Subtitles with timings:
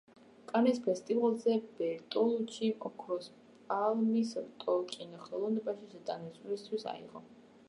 [0.51, 3.29] კანის ფესტივალზე ბერტოლუჩიმ „ოქროს
[3.69, 7.25] პალმის რტო“ კინოხელოვნებაში შეტანილი წვლილისთვის აიღო.